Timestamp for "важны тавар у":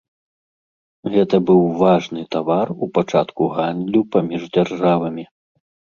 1.83-2.91